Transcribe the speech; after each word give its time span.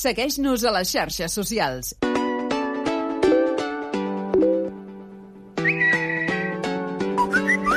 Segueix-nos 0.00 0.62
a 0.64 0.70
les 0.72 0.88
xarxes 0.88 1.34
socials. 1.36 1.90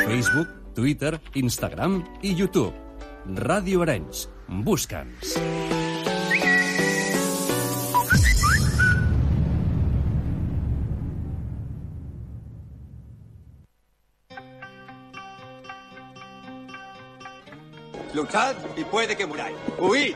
Facebook, 0.08 0.54
Twitter, 0.78 1.18
Instagram 1.42 2.00
i 2.24 2.32
YouTube. 2.32 2.72
Ràdio 3.44 3.84
Arenys. 3.84 4.30
Busca'ns. 4.48 5.36
Luchad 18.14 18.56
y 18.78 18.86
puede 18.86 19.18
que 19.18 19.26
muráis. 19.26 19.58
Huid 19.78 20.16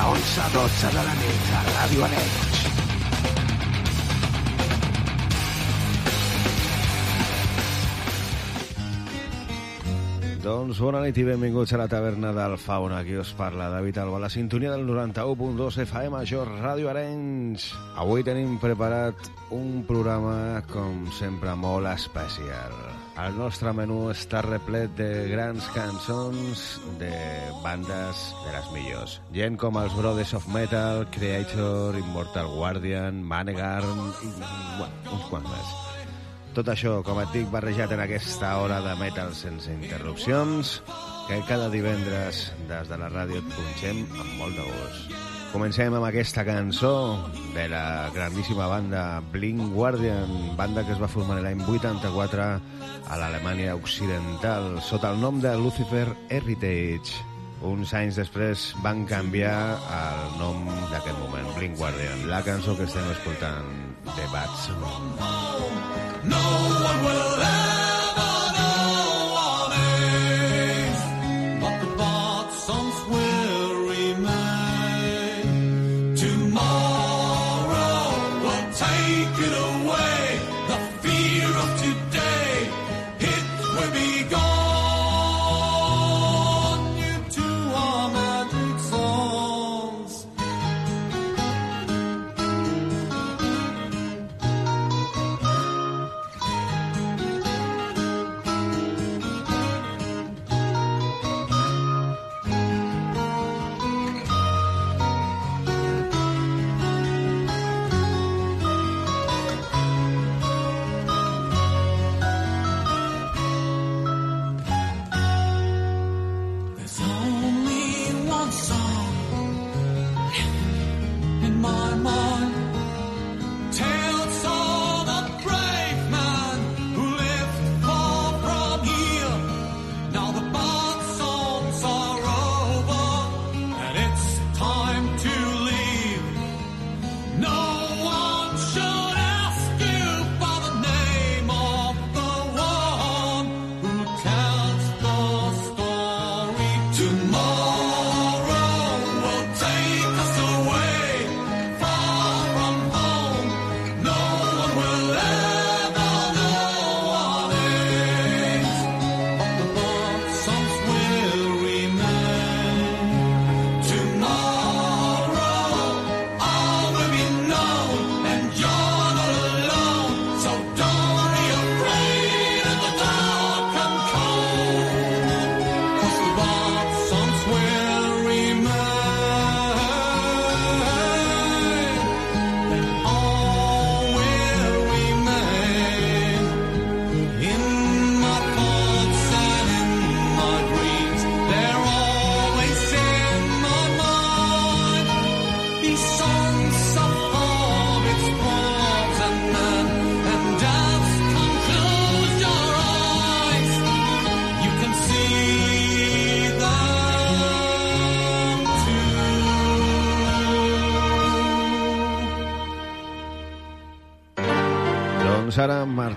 De 0.00 0.06
11 0.06 0.40
a 0.40 0.48
12 0.48 0.88
de 0.96 1.02
la 1.04 1.14
nit 1.14 1.48
a 1.52 1.58
Ràdio 1.66 2.04
Arenys. 2.06 2.60
Doncs 10.40 10.80
bona 10.80 11.02
nit 11.04 11.20
i 11.20 11.26
benvinguts 11.28 11.76
a 11.76 11.82
la 11.82 11.88
taverna 11.92 12.32
del 12.32 12.56
Fauna. 12.56 13.02
Aquí 13.04 13.18
us 13.20 13.34
parla 13.36 13.68
David 13.74 14.00
Alba, 14.00 14.22
la 14.24 14.32
sintonia 14.32 14.72
del 14.72 14.88
91.2 14.88 15.82
FM 15.84 16.16
Major 16.16 16.48
Ràdio 16.48 16.88
Arenys. 16.94 17.68
Avui 18.00 18.24
tenim 18.24 18.56
preparat 18.62 19.28
un 19.52 19.84
programa, 19.84 20.64
com 20.72 21.10
sempre, 21.20 21.52
molt 21.60 21.92
especial. 21.92 22.72
El 23.20 23.34
nostre 23.36 23.72
menú 23.76 24.06
està 24.08 24.40
replet 24.46 24.92
de 24.96 25.08
grans 25.28 25.66
cançons 25.74 26.62
de 27.00 27.10
bandes 27.60 28.22
de 28.46 28.54
les 28.54 28.70
millors. 28.72 29.16
Gent 29.36 29.58
com 29.60 29.76
els 29.76 29.92
Brothers 29.98 30.32
of 30.38 30.46
Metal, 30.54 31.04
Creator, 31.12 31.98
Immortal 32.00 32.48
Guardian, 32.54 33.20
Manegarm 33.20 34.00
i, 34.24 34.32
bueno, 34.40 35.16
uns 35.18 35.26
quants 35.28 35.50
més. 35.52 35.74
Tot 36.56 36.70
això, 36.72 36.96
com 37.06 37.20
et 37.22 37.34
dic, 37.36 37.50
barrejat 37.52 37.92
en 37.94 38.04
aquesta 38.06 38.56
hora 38.62 38.80
de 38.86 38.96
metal 39.02 39.34
sense 39.38 39.70
interrupcions, 39.70 40.78
que 41.28 41.42
cada 41.50 41.68
divendres 41.70 42.46
des 42.72 42.88
de 42.88 43.02
la 43.04 43.12
ràdio 43.12 43.44
et 43.44 43.52
punxem 43.58 44.06
amb 44.16 44.32
molt 44.40 44.56
de 44.56 44.70
gust. 44.70 45.29
Comencem 45.50 45.90
amb 45.90 46.06
aquesta 46.06 46.44
cançó 46.46 46.92
de 47.56 47.64
la 47.72 48.08
grandíssima 48.14 48.68
banda 48.70 49.20
Blink 49.32 49.72
Guardian, 49.74 50.54
banda 50.56 50.84
que 50.86 50.94
es 50.94 51.00
va 51.02 51.08
formar 51.10 51.40
l'any 51.42 51.64
84 51.66 52.44
a 53.10 53.18
l'Alemanya 53.18 53.74
Occidental 53.74 54.78
sota 54.86 55.10
el 55.10 55.18
nom 55.18 55.40
de 55.42 55.56
Lucifer 55.58 56.06
Heritage. 56.30 57.18
Uns 57.66 57.90
anys 57.98 58.20
després 58.22 58.68
van 58.84 59.02
canviar 59.10 59.56
el 59.96 60.38
nom 60.38 60.62
d'aquest 60.92 61.18
moment, 61.18 61.50
Blink 61.58 61.76
Guardian. 61.82 62.28
La 62.30 62.44
cançó 62.46 62.76
que 62.78 62.86
estem 62.86 63.10
escoltant, 63.10 63.74
The 64.14 64.30
Bats. 64.30 64.70
No 66.30 66.38
one 66.86 67.04
will 67.04 67.42
ever 67.42 67.69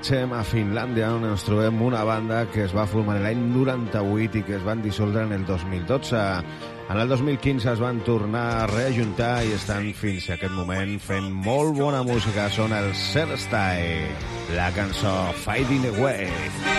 marxem 0.03 0.33
a 0.35 0.41
Finlàndia, 0.44 1.13
on 1.15 1.23
ens 1.23 1.45
trobem 1.47 1.77
una 1.79 2.01
banda 2.03 2.41
que 2.51 2.65
es 2.65 2.73
va 2.75 2.83
formar 2.83 3.21
l'any 3.23 3.39
98 3.53 4.41
i 4.41 4.44
que 4.44 4.57
es 4.57 4.65
van 4.65 4.81
dissoldre 4.83 5.23
en 5.23 5.31
el 5.31 5.45
2012. 5.47 6.19
En 6.91 7.00
el 7.00 7.07
2015 7.07 7.71
es 7.71 7.79
van 7.79 8.03
tornar 8.03 8.44
a 8.57 8.67
reajuntar 8.67 9.45
i 9.47 9.55
estan 9.55 9.94
fins 9.95 10.27
a 10.27 10.35
aquest 10.35 10.51
moment 10.59 11.00
fent 11.00 11.31
molt 11.31 11.79
bona 11.79 12.03
música. 12.03 12.50
Són 12.51 12.75
el 12.75 12.91
Serstyle, 12.91 14.11
la 14.59 14.71
cançó 14.75 15.15
Fading 15.45 15.88
Away. 15.95 16.27
This 16.27 16.72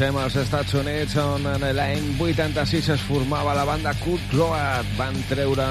marxem 0.00 0.16
als 0.16 0.36
Estats 0.36 0.72
Units, 0.72 1.14
on 1.20 1.44
en 1.44 1.64
l'any 1.76 2.06
86 2.16 2.88
es 2.94 3.02
formava 3.04 3.52
la 3.52 3.66
banda 3.68 3.92
Cut 4.00 4.32
Road. 4.32 4.88
Van 4.96 5.18
treure 5.28 5.66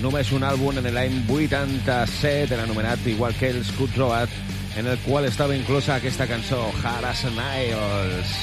només 0.00 0.32
un 0.32 0.46
àlbum 0.48 0.80
en 0.80 0.88
l'any 0.96 1.18
87, 1.28 2.54
era 2.56 2.64
anomenat 2.64 3.04
igual 3.12 3.36
que 3.36 3.52
els 3.52 3.68
Cut 3.76 3.92
Road, 4.00 4.32
en 4.80 4.88
el 4.88 4.96
qual 5.04 5.28
estava 5.28 5.56
inclosa 5.56 5.98
aquesta 5.98 6.24
cançó, 6.30 6.70
Harris 6.80 7.26
Niles. 7.36 8.38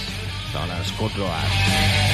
Els 0.53 0.93
Cut 0.99 1.17
Road. 1.17 2.12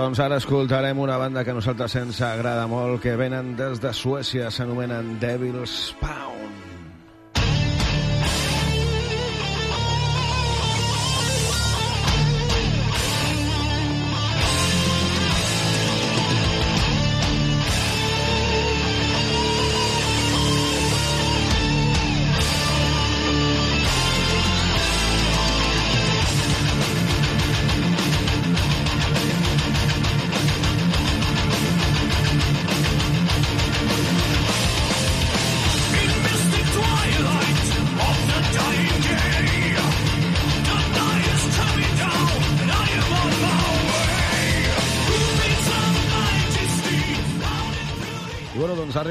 Doncs 0.00 0.16
ara 0.24 0.38
escoltarem 0.40 0.96
una 0.98 1.18
banda 1.20 1.42
que 1.44 1.52
a 1.52 1.56
nosaltres 1.58 1.92
ens 2.00 2.22
agrada 2.24 2.64
molt, 2.70 3.02
que 3.04 3.18
venen 3.20 3.52
des 3.58 3.84
de 3.84 3.92
Suècia, 3.92 4.48
s'anomenen 4.48 5.18
Devil's 5.20 5.90
Pound. 6.00 6.29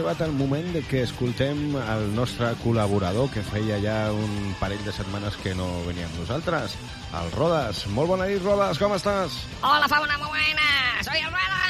Arribat 0.09 0.21
el 0.27 0.31
moment 0.33 0.73
de 0.73 0.81
que 0.81 1.03
escoltem 1.03 1.75
el 1.77 2.15
nostre 2.15 2.47
col·laborador, 2.63 3.29
que 3.29 3.43
feia 3.45 3.77
ja 3.77 4.11
un 4.11 4.55
parell 4.59 4.81
de 4.83 4.91
setmanes 4.91 5.35
que 5.37 5.53
no 5.53 5.67
venia 5.85 6.07
amb 6.07 6.17
nosaltres, 6.17 6.73
el 7.19 7.29
Rodas. 7.35 7.83
Molt 7.93 8.09
bona 8.09 8.25
nit, 8.25 8.41
Rodas, 8.41 8.79
com 8.81 8.95
estàs? 8.95 9.35
Hola, 9.61 9.87
fauna, 9.87 10.17
muy 10.17 10.29
buena. 10.29 10.65
Soy 11.05 11.19
el 11.19 11.29
Rueda. 11.29 11.61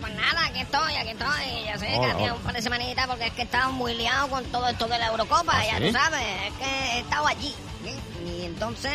Pues 0.00 0.14
nada, 0.16 0.46
aquí 0.46 0.60
estoy, 0.60 0.94
aquí 0.96 1.10
estoy. 1.10 1.64
Ya 1.66 1.78
sé 1.78 1.86
que 1.86 1.94
Hola, 1.98 2.12
hacía 2.14 2.24
hola. 2.24 2.34
un 2.34 2.42
par 2.42 2.54
de 2.54 2.62
semanitas 2.62 3.06
porque 3.06 3.26
es 3.26 3.32
que 3.32 3.42
he 3.42 3.44
estado 3.44 3.72
muy 3.72 3.94
liado 3.94 4.28
con 4.28 4.44
todo 4.46 4.68
esto 4.68 4.88
de 4.88 4.98
la 4.98 5.06
Eurocopa, 5.08 5.52
¿Ah, 5.54 5.64
ya 5.64 5.78
sí? 5.78 5.84
tú 5.86 5.92
sabes. 5.92 6.26
Es 6.46 6.52
que 6.54 6.64
he 6.64 6.98
estado 7.00 7.26
allí. 7.28 7.54
¿eh? 7.86 7.98
Y 8.26 8.44
entonces 8.46 8.92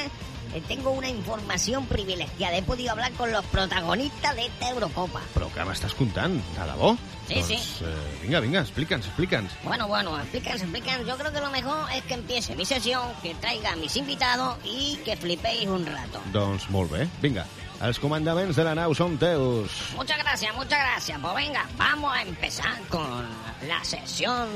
eh, 0.54 0.62
tengo 0.68 0.92
una 0.92 1.08
información 1.08 1.86
privilegiada. 1.86 2.58
He 2.58 2.64
podido 2.64 2.92
hablar 2.92 3.14
con 3.14 3.32
los 3.32 3.46
protagonistas 3.46 4.36
de 4.36 4.48
esta 4.48 4.70
Eurocopa. 4.70 5.22
Però 5.34 5.48
què 5.56 5.64
m'estàs 5.64 5.96
contant? 5.96 6.36
De 6.58 6.68
debò? 6.68 6.98
Sí, 7.30 7.36
doncs, 7.36 7.48
sí. 7.48 7.86
Eh, 7.86 8.20
vinga, 8.24 8.40
vinga, 8.42 8.62
explica'ns, 8.62 9.06
explica'ns. 9.06 9.52
Bueno, 9.64 9.88
bueno, 9.88 10.18
explíquense, 10.20 10.64
explíquense. 10.66 11.06
Yo 11.06 11.16
creo 11.16 11.32
que 11.32 11.42
lo 11.42 11.52
mejor 11.52 11.86
es 11.94 12.04
que 12.04 12.16
empiece 12.16 12.56
mi 12.56 12.66
sesión, 12.66 13.04
que 13.22 13.36
traiga 13.36 13.74
a 13.74 13.76
mis 13.76 13.96
invitados 13.96 14.58
y 14.66 14.98
que 15.06 15.16
flipéis 15.16 15.68
un 15.68 15.86
rato. 15.86 16.22
Doncs 16.34 16.70
molt 16.74 16.92
bé, 16.92 17.08
vinga. 17.22 17.46
Els 17.86 18.00
comandaments 18.02 18.58
de 18.58 18.64
la 18.68 18.74
nau 18.76 18.92
són 18.98 19.14
teus. 19.22 19.72
Muchas 19.96 20.18
gracias, 20.18 20.56
muchas 20.56 20.80
gracias. 20.80 21.20
Pues 21.22 21.36
venga, 21.36 21.64
vamos 21.78 22.12
a 22.14 22.24
empezar 22.24 22.76
con 22.90 23.24
la 23.68 23.84
sesión 23.86 24.50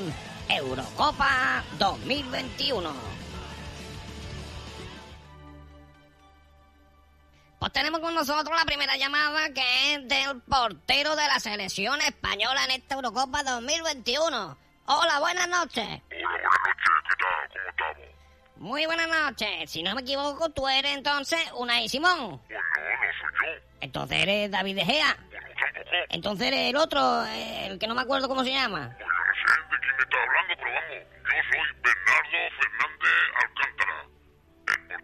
Eurocopa 0.50 1.64
2021. 1.80 3.13
Pues 7.64 7.72
tenemos 7.72 8.02
con 8.02 8.14
nosotros 8.14 8.54
la 8.60 8.66
primera 8.66 8.98
llamada 8.98 9.54
que 9.54 9.94
es 9.94 10.06
del 10.10 10.42
portero 10.42 11.16
de 11.16 11.26
la 11.28 11.40
selección 11.40 12.02
española 12.02 12.66
en 12.66 12.72
esta 12.72 12.96
Eurocopa 12.96 13.42
2021. 13.42 14.58
Hola, 14.88 15.20
buenas 15.22 15.48
noches. 15.48 15.86
Hola, 15.86 16.02
buenas 16.10 16.50
noches, 16.60 16.92
¿qué 17.08 17.16
tal? 17.24 17.48
¿Cómo 17.54 17.70
estamos? 17.70 18.08
Muy 18.58 18.86
buenas 18.86 19.08
noches. 19.08 19.72
Si 19.72 19.82
no 19.82 19.96
me 19.96 20.02
equivoco, 20.02 20.50
tú 20.50 20.68
eres 20.68 20.92
entonces 20.92 21.40
Unai 21.56 21.88
Simón. 21.88 22.42
Pues 22.46 22.60
no, 22.60 22.60
no 22.60 23.30
soy 23.40 23.56
yo. 23.56 23.64
Entonces 23.80 24.18
eres 24.24 24.52
David 24.52 24.76
De 24.76 24.84
Gea. 24.84 25.16
Pues 25.30 25.42
no. 25.42 26.00
Entonces 26.10 26.48
eres 26.48 26.70
el 26.70 26.76
otro, 26.76 27.24
el 27.26 27.80
que 27.80 27.88
no 27.88 27.96
me 27.96 28.02
acuerdo 28.02 28.28
cómo 28.28 28.44
se 28.44 28.52
llama. 28.52 28.94
Pues 28.98 29.08
no 29.08 29.14
sé 29.40 29.54
de 29.72 29.80
quién 29.80 29.96
me 29.96 30.04
está 30.04 30.18
hablando, 30.22 30.54
pero 30.58 30.74
vamos, 30.74 31.08
yo 31.24 31.42
soy 31.50 31.62
Bernardo 31.82 32.40
Fernández 32.60 33.24
Alcántara, 33.42 34.03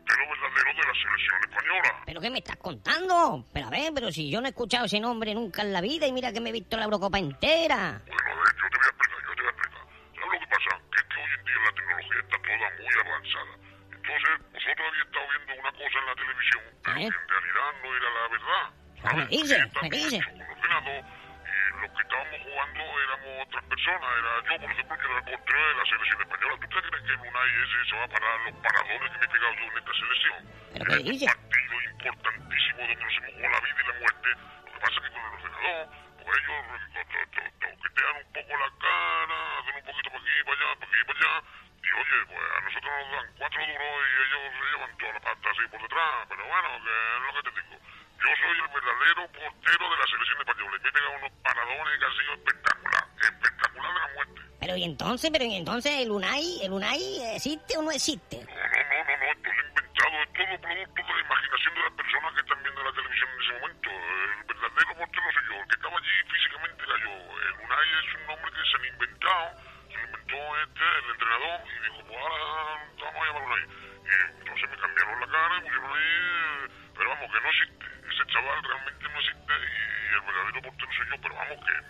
portero 0.09 0.29
verdadero 0.41 0.81
de 0.81 0.87
la 0.87 0.93
selección 0.93 1.39
española. 1.49 2.03
¿Pero 2.05 2.21
qué 2.21 2.29
me 2.29 2.39
estás 2.39 2.57
contando? 2.57 3.45
Pero 3.53 3.67
a 3.67 3.69
ver, 3.69 3.91
pero 3.93 4.11
si 4.11 4.29
yo 4.29 4.41
no 4.41 4.47
he 4.47 4.49
escuchado 4.49 4.85
ese 4.85 4.99
nombre 4.99 5.33
nunca 5.33 5.61
en 5.61 5.73
la 5.73 5.81
vida 5.81 6.07
y 6.07 6.11
mira 6.11 6.31
que 6.33 6.39
me 6.41 6.49
he 6.49 6.53
visto 6.53 6.77
la 6.77 6.83
Eurocopa 6.85 7.19
entera. 7.19 8.01
Bueno, 8.05 8.31
a 8.31 8.35
ver, 8.35 8.55
yo 8.55 8.69
te 8.69 8.77
voy 8.77 8.85
a 8.85 8.89
explicar, 8.89 9.21
yo 9.27 9.35
te 9.35 9.41
voy 9.41 9.47
a 9.47 9.51
explicar. 9.51 9.83
¿Sabes 10.15 10.33
lo 10.33 10.39
que 10.39 10.47
pasa? 10.47 10.81
Que 10.91 10.99
es 10.99 11.05
que 11.09 11.19
hoy 11.21 11.31
en 11.37 11.45
día 11.45 11.55
la 11.65 11.71
tecnología 11.73 12.19
está 12.19 12.37
toda 12.39 12.67
muy 12.79 12.93
avanzada. 13.05 13.53
Entonces, 13.89 14.33
vosotros 14.53 14.87
habéis 14.89 15.05
estado 15.05 15.25
viendo 15.29 15.51
una 15.61 15.71
cosa 15.71 15.97
en 15.99 16.05
la 16.05 16.15
televisión, 16.15 16.61
pero 16.83 16.97
¿Eh? 16.97 17.09
que 17.09 17.19
en 17.19 17.29
realidad 17.29 17.67
no 17.83 17.89
era 17.95 18.09
la 18.09 18.25
verdad. 18.29 18.65
Ah, 18.99 19.13
me 19.13 19.23
¿sabes? 19.23 19.29
está 19.69 19.81
me 19.81 19.89
todo 19.89 19.99
dice. 19.99 20.15
hecho 20.17 20.29
con 20.29 20.41
ordenador, 20.49 20.99
y 20.99 21.81
los 21.81 21.91
que 21.95 22.01
estábamos 22.03 22.39
jugando 22.43 22.81
éramos 22.99 23.31
otras 23.47 23.63
personas. 23.69 24.09
Era 24.19 24.31
yo, 24.49 24.53
por 24.59 24.71
ejemplo, 24.71 24.95
que 24.99 25.05
era 25.05 25.17
el 25.19 25.25
portero 25.29 25.61
de 25.69 25.75
la 25.79 25.85
selección 25.85 26.19
española. 26.19 26.55
¿Tú 26.59 26.67
te 26.69 26.78
que 27.09 27.15
el 27.15 27.19
Unai 27.25 27.49
ese 27.49 27.89
se 27.89 27.95
va 27.97 28.03
a 28.03 28.07
parar 28.07 28.39
los 28.45 28.53
paradores 28.61 29.11
que 29.11 29.17
me 29.17 29.25
he 29.25 29.29
pegado 29.29 29.53
yo 29.55 29.63
en 29.65 29.77
esta 29.79 29.93
selección? 29.93 30.37
¿Pero 30.73 30.91
este 30.93 31.09
dice? 31.09 31.25
partido 31.25 31.75
importantísimo 31.89 32.77
donde 32.79 32.95
nos 33.01 33.13
hemos 33.17 33.33
jugado 33.33 33.49
la 33.49 33.59
vida 33.65 33.79
y 33.81 33.87
la 33.89 33.93
muerte. 33.99 34.29
Lo 34.29 34.71
que 34.73 34.79
pasa 34.79 34.93
es 34.93 35.01
que 35.01 35.09
con 35.09 35.21
el 35.25 35.33
ordenador, 35.33 35.87
pues 36.21 36.37
ellos 36.37 36.61
to- 36.93 37.07
to- 37.09 37.29
to- 37.33 37.53
toquetean 37.65 38.15
un 38.21 38.27
poco 38.29 38.51
la 38.61 38.69
cara, 38.77 39.37
hacen 39.57 39.75
un 39.79 39.85
poquito 39.89 40.09
para 40.13 40.21
aquí, 40.21 40.37
para 40.45 40.53
allá, 40.53 40.69
para 40.79 40.89
aquí, 40.89 41.01
para 41.09 41.19
allá. 41.19 41.33
Y 41.79 41.89
oye, 41.97 42.17
pues 42.29 42.43
a 42.45 42.59
nosotros 42.61 42.91
nos 42.93 43.09
dan 43.09 43.27
cuatro 43.39 43.61
duros 43.65 43.97
y 44.05 44.13
ellos 44.21 44.41
se 44.53 44.63
llevan 44.69 44.91
toda 44.99 45.13
la 45.13 45.19
pasta 45.25 45.47
así 45.49 45.63
por 45.73 45.81
detrás. 45.81 46.13
Pero 46.29 46.43
bueno, 46.45 46.67
que 46.85 46.93
es 46.93 47.21
lo 47.25 47.31
que 47.33 47.41
te 47.49 47.51
digo. 47.57 47.75
Yo 48.19 48.29
soy 48.37 48.53
el 48.59 48.69
verdadero 48.69 49.21
portero 49.33 49.83
de 49.89 49.97
la 49.97 50.05
selección 50.13 50.37
española 50.45 50.75
y 50.77 50.81
me 50.83 50.89
he 50.89 50.91
pegado 50.93 51.13
unos 51.17 51.33
paradores 51.41 51.93
que 51.97 52.05
ha 52.05 52.13
sido 52.19 52.31
espectacular, 52.37 53.03
espectacular 53.17 53.89
de 53.93 53.99
la 53.99 54.09
muerte. 54.13 54.41
Pero 54.69 54.77
y 54.77 54.83
entonces, 54.83 55.31
pero 55.33 55.45
y 55.45 55.55
entonces 55.55 55.91
el 55.97 56.11
Unai, 56.11 56.61
el 56.61 56.71
Unai 56.71 57.01
existe 57.33 57.73
o 57.75 57.81
no 57.81 57.89
existe? 57.89 58.37
No, 58.37 58.53
no, 58.53 58.53
no, 58.53 59.01
no, 59.01 59.17
no, 59.17 59.25
esto 59.33 59.49
lo 59.49 59.65
he 59.65 59.65
inventado, 59.65 60.13
es 60.21 60.29
todo 60.29 60.61
producto 60.61 61.01
de 61.01 61.13
la 61.17 61.25
imaginación 61.25 61.73
de 61.73 61.81
las 61.89 61.93
personas 61.97 62.29
que 62.37 62.41
están 62.45 62.59
viendo 62.61 62.83
la 62.85 62.93
televisión 62.93 63.29
en 63.33 63.41
ese 63.41 63.53
momento. 63.57 63.89
El 63.89 64.45
verdadero 64.45 64.93
portero 64.93 65.25
soy 65.33 65.45
yo, 65.49 65.55
el 65.57 65.65
que 65.65 65.73
estaba 65.73 65.97
allí 65.97 66.13
físicamente 66.29 66.81
era 66.85 66.97
yo. 67.01 67.13
El 67.17 67.53
Unai 67.65 67.87
es 67.97 68.13
un 68.13 68.23
nombre 68.29 68.49
que 68.53 68.61
se 68.69 68.73
han 68.77 68.85
inventado, 68.93 69.45
se 69.89 69.97
lo 69.97 70.05
inventó 70.05 70.37
este, 70.37 70.85
el 70.85 71.07
entrenador, 71.17 71.57
y 71.65 71.77
dijo, 71.81 71.99
pues 72.05 72.19
ahora 72.21 72.37
vamos 72.45 73.09
a 73.09 73.25
llamar 73.25 73.41
Unai. 73.41 73.63
Y 74.05 74.13
entonces 74.37 74.65
me 74.69 74.77
cambiaron 74.77 75.17
la 75.17 75.27
cara 75.33 75.53
y 75.57 75.61
pusieron 75.65 75.89
ahí, 75.97 76.13
eh, 76.13 76.65
pero 76.93 77.09
vamos, 77.09 77.25
que 77.33 77.39
no 77.41 77.49
existe. 77.49 77.85
Ese 78.05 78.23
chaval 78.29 78.57
realmente 78.69 79.01
no 79.01 79.17
existe 79.17 79.49
y 79.49 80.13
el 80.13 80.21
verdadero 80.29 80.61
portero 80.61 80.91
soy 80.93 81.05
yo, 81.09 81.17
pero 81.25 81.33
vamos, 81.33 81.57
que 81.57 81.73
el 81.73 81.81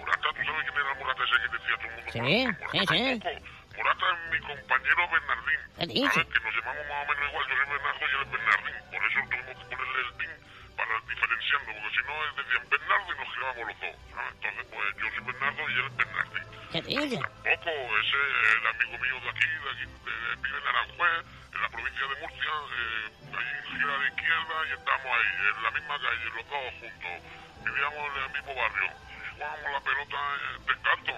Morata, 0.00 0.28
¿tú 0.32 0.40
sabes 0.44 0.64
quién 0.64 0.76
era 0.80 0.92
el 0.92 0.98
Morata 1.00 1.22
ese 1.24 1.36
que 1.40 1.48
decía 1.52 1.76
todo 1.76 1.88
el 1.88 1.96
mundo? 1.96 2.10
Sí, 2.10 2.20
Morata, 2.20 2.70
sí, 2.72 2.98
sí. 3.00 3.20
tampoco. 3.20 3.60
Morata 3.76 4.04
es 4.10 4.18
mi 4.32 4.38
compañero 4.40 5.02
Bernardín. 5.12 5.60
¿Qué 5.76 5.86
dice? 5.86 6.08
¿Sabes? 6.10 6.28
Que 6.32 6.40
nos 6.40 6.52
llamamos 6.56 6.84
más 6.88 7.00
o 7.00 7.06
menos 7.12 7.24
igual. 7.30 7.44
Yo 7.50 7.54
soy 7.60 7.68
Bernardo 7.70 8.00
y 8.00 8.10
él 8.10 8.20
es 8.24 8.30
Bernardín. 8.30 8.76
Por 8.90 9.00
eso 9.04 9.18
tuvimos 9.30 9.56
que 9.60 9.76
ponerle 9.76 10.00
el 10.00 10.10
DIN 10.20 10.32
para 10.80 10.92
diferenciarlo, 11.04 11.68
porque 11.76 11.90
si 11.92 12.00
no, 12.08 12.14
él 12.24 12.32
decía 12.40 12.58
Bernardo 12.70 13.08
y 13.12 13.16
nos 13.20 13.28
girábamos 13.30 13.64
los 13.70 13.78
dos. 13.80 13.96
¿sabes? 14.10 14.32
Entonces, 14.40 14.64
pues 14.72 14.86
yo 14.96 15.06
soy 15.12 15.22
Bernardo 15.30 15.60
y 15.60 15.72
él 15.76 15.86
es 15.86 15.96
Bernardín. 16.00 16.44
¿Qué 16.72 16.80
dice? 16.80 17.18
Tampoco, 17.20 17.70
ese 18.00 18.16
es 18.16 18.48
el 18.56 18.66
amigo 18.72 18.94
mío 19.04 19.16
de 19.20 19.28
aquí, 19.30 19.48
de 19.60 19.68
aquí, 19.70 19.84
de, 19.84 20.12
de- 20.16 20.36
vive 20.40 20.56
en 20.60 20.66
Aranjuez, 20.66 21.16
en 21.54 21.60
la 21.60 21.68
provincia 21.68 22.04
de 22.08 22.16
Murcia, 22.24 22.54
eh, 22.72 23.36
ahí 23.36 23.52
gira 23.68 23.92
a 23.94 23.98
la 24.00 24.08
izquierda 24.08 24.54
y 24.64 24.72
estamos 24.80 25.10
ahí, 25.12 25.30
en 25.44 25.62
la 25.62 25.70
misma 25.76 25.94
calle, 26.00 26.24
los 26.36 26.46
dos 26.48 26.64
juntos. 26.80 27.14
Vivíamos 27.60 28.00
en 28.00 28.22
el 28.24 28.30
mismo 28.32 28.52
barrio. 28.56 28.86
Y 28.88 29.34
jugábamos 29.34 29.70
la 29.72 29.80
pelota 29.80 30.18
eh, 30.36 30.58
de 30.66 30.74
canto. 30.80 31.12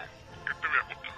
¿Qué 0.46 0.52
te 0.60 0.68
voy 0.68 0.78
a 0.78 0.82
contar? 0.82 1.12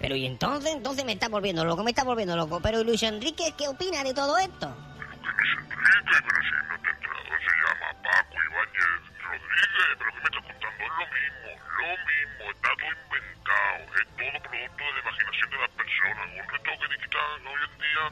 Pero 0.00 0.14
y 0.16 0.26
entonces, 0.26 0.72
entonces 0.72 1.04
me 1.04 1.12
está 1.12 1.28
volviendo 1.40 1.64
loco, 1.64 1.82
me 1.82 1.92
está 1.92 2.04
volviendo 2.04 2.36
loco. 2.36 2.60
Pero 2.60 2.82
¿y 2.82 2.84
Luis 2.84 3.02
Enrique, 3.02 3.54
¿qué 3.56 3.66
opina 3.66 4.04
de 4.04 4.12
todo 4.12 4.36
esto? 4.36 4.68
Que 4.68 5.32
Luis 5.32 5.56
Enrique, 5.56 6.20
pero 6.20 6.38
si 6.44 6.52
no 6.52 6.76
te 6.76 6.88
he 6.88 6.92
enterado, 6.92 7.32
se 7.40 7.52
llama 7.64 7.88
Paco 8.04 8.36
Ibáñez 8.44 9.00
Rodríguez, 9.24 9.88
pero 9.96 10.10
¿qué 10.12 10.20
me 10.20 10.28
estás 10.28 10.44
contando? 10.44 10.84
Es 10.84 10.92
lo 11.00 11.06
mismo, 11.16 11.48
lo 11.80 11.92
mismo, 11.96 12.42
está 12.52 12.70
todo 12.76 12.92
inventado, 12.92 13.80
es 13.88 14.08
todo 14.20 14.36
producto 14.36 14.84
de 14.84 14.92
la 14.92 15.00
imaginación 15.00 15.48
de 15.48 15.58
las 15.64 15.72
personas, 15.80 16.24
un 16.28 16.44
retoque 16.44 16.86
digital 16.92 17.40
hoy 17.40 17.62
en 17.64 17.74
día, 17.80 18.04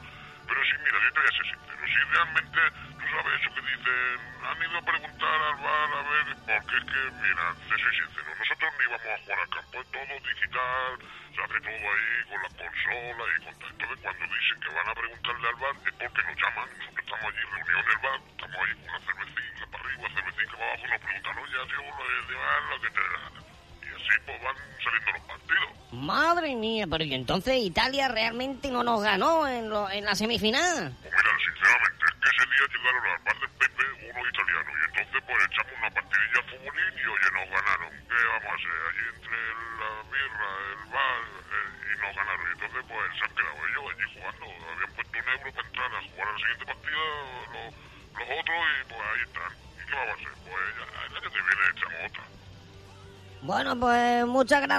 pero 0.49 0.59
sí, 0.65 0.73
mira, 0.81 0.97
yo 0.97 1.09
te 1.13 1.19
voy 1.21 1.29
a 1.29 1.37
ser 1.37 1.45
sincero, 1.53 1.81
si 1.85 2.01
realmente, 2.09 2.61
tú 2.97 3.05
sabes 3.13 3.31
eso 3.37 3.49
que 3.53 3.61
dicen, 3.61 4.17
han 4.41 4.57
ido 4.57 4.73
a 4.73 4.85
preguntar 4.89 5.37
al 5.37 5.57
bar 5.61 5.89
a 5.93 6.01
ver, 6.01 6.27
porque 6.49 6.75
es 6.81 6.85
que, 6.89 7.01
mira, 7.13 7.45
te 7.61 7.75
soy 7.77 7.93
sincero, 7.93 8.25
nosotros 8.41 8.73
ni 8.73 8.85
vamos 8.89 9.05
a 9.05 9.21
jugar 9.21 9.37
al 9.37 9.49
campo, 9.53 9.75
es 9.77 9.87
todo 9.93 10.13
digital, 10.17 10.91
se 11.29 11.45
hace 11.45 11.61
todo 11.61 11.85
ahí 11.93 12.09
con 12.25 12.41
las 12.41 12.53
consolas 12.57 13.29
y 13.29 13.45
con 13.45 13.53
tal. 13.59 13.69
Entonces, 13.69 13.99
cuando 14.01 14.25
dicen 14.25 14.57
que 14.59 14.69
van 14.73 14.89
a 14.89 14.93
preguntarle 14.97 15.47
al 15.49 15.55
bar, 15.55 15.75
es 15.85 15.93
porque 15.93 16.21
nos 16.25 16.35
llaman, 16.41 16.67
nosotros 16.69 16.99
estamos 16.99 17.25
allí 17.29 17.43
reunidos 17.49 17.79
en 17.79 17.89
el 17.89 17.99
bar, 17.99 18.19
estamos 18.29 18.57
ahí 18.59 18.73
con 18.79 18.89
la 18.89 18.99
cervecita 18.99 19.63
para 19.69 19.83
arriba, 19.85 20.05
cervecita 20.09 20.53
para 20.57 20.65
abajo, 20.69 20.85
nos 20.89 20.99
preguntan, 20.99 21.37
oye, 21.39 21.55
ha 21.59 21.65
sido 21.69 21.81
uno 21.85 22.03
de 22.29 22.35
bar, 22.35 22.61
lo 22.69 22.75
que 22.81 22.89
te 22.89 22.99
dé 22.99 23.09
la 23.09 23.19
gana. 23.19 23.39
Y 23.79 23.87
así, 23.93 24.13
pues 24.25 24.37
van 24.43 24.57
saliendo 24.83 25.11
los 25.13 25.23
partidos. 25.29 25.71
Madre 25.91 26.55
mía, 26.55 26.85
pero 26.89 27.03
y 27.03 27.13
entonces 27.29 27.63
Italia 27.63 28.07
realmente 28.07 28.71
no 28.71 28.83
nos 28.83 29.03
ganó 29.03 29.47
en, 29.47 29.69
lo- 29.69 29.87
en 29.89 30.03
la 30.03 30.15
semifinal. 30.15 30.91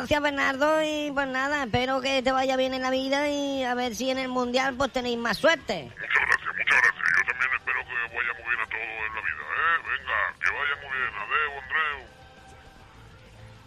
Gracias, 0.00 0.22
Bernardo, 0.22 0.82
y 0.82 1.10
pues 1.12 1.28
nada, 1.28 1.64
espero 1.64 2.00
que 2.00 2.22
te 2.22 2.32
vaya 2.32 2.56
bien 2.56 2.72
en 2.72 2.80
la 2.82 2.90
vida 2.90 3.28
y 3.28 3.62
a 3.64 3.74
ver 3.74 3.94
si 3.94 4.08
en 4.10 4.18
el 4.18 4.28
Mundial 4.28 4.74
pues 4.74 4.90
tenéis 4.92 5.18
más 5.18 5.36
suerte. 5.36 5.84
Muchas 5.84 5.98
gracias, 6.00 6.54
muchas 6.56 6.80
gracias. 6.80 7.04
Yo 7.16 7.32
también 7.32 7.50
espero 7.58 7.80
que 7.84 7.92
vaya 8.16 8.32
muy 8.40 8.48
bien 8.48 8.60
a 8.60 8.66
todo 8.70 8.80
en 8.80 9.14
la 9.14 9.20
vida, 9.20 9.44
¿eh? 9.60 9.76
Venga, 9.90 10.18
que 10.40 10.50
vaya 10.50 10.74
muy 10.80 10.92
bien. 10.96 11.12
Adeu, 11.20 11.52
Andreu. 11.60 11.98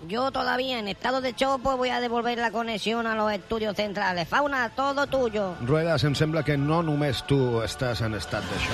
Yo 0.10 0.32
todavía 0.32 0.80
en 0.80 0.88
estado 0.88 1.22
de 1.22 1.34
shock 1.34 1.62
pues 1.62 1.78
voy 1.78 1.90
a 1.90 2.00
devolver 2.02 2.38
la 2.40 2.52
conexión 2.52 3.06
a 3.06 3.16
los 3.16 3.32
estudios 3.32 3.76
centrales. 3.76 4.28
Fauna, 4.28 4.70
todo 4.70 5.06
tuyo. 5.08 5.56
Ruedas, 5.62 6.04
em 6.04 6.16
sembla 6.16 6.44
que 6.44 6.58
no 6.58 6.82
només 6.84 7.24
tu 7.30 7.62
estàs 7.62 8.02
en 8.02 8.16
estat 8.16 8.44
d'això. 8.44 8.74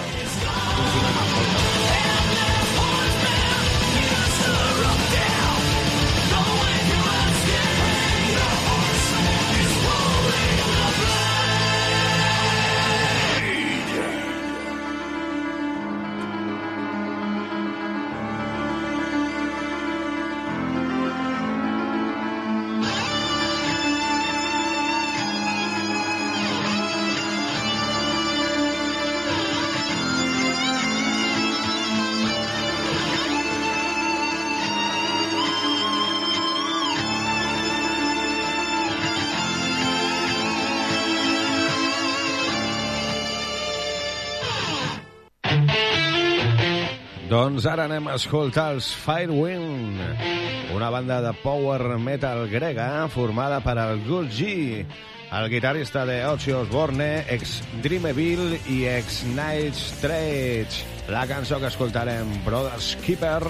Doncs 47.59 47.73
ara 47.73 47.89
anem 47.89 48.05
a 48.07 48.13
escoltar 48.15 48.69
els 48.71 48.85
Firewind, 48.95 49.97
una 50.71 50.87
banda 50.95 51.17
de 51.19 51.33
power 51.41 51.97
metal 51.99 52.45
grega 52.47 52.85
formada 53.11 53.57
per 53.59 53.73
el 53.83 53.99
Good 54.05 54.31
el 54.39 55.49
guitarrista 55.51 56.05
de 56.05 56.21
Ozzy 56.23 56.55
Osbourne, 56.55 57.25
ex 57.27 57.59
Dreamville 57.83 58.61
i 58.71 58.85
ex 58.87 59.25
Night 59.35 59.75
Stretch. 59.75 60.85
La 61.11 61.27
cançó 61.27 61.59
que 61.59 61.67
escoltarem, 61.67 62.31
Brothers 62.47 62.95
Keeper. 63.03 63.43